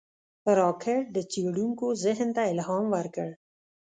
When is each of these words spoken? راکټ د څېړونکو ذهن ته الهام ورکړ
راکټ 0.59 1.03
د 1.15 1.17
څېړونکو 1.31 1.85
ذهن 2.03 2.29
ته 2.35 2.41
الهام 2.53 2.85
ورکړ 2.95 3.29